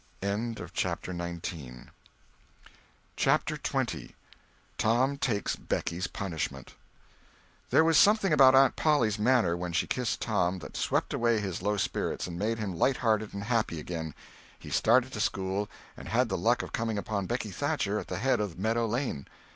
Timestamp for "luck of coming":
16.37-16.97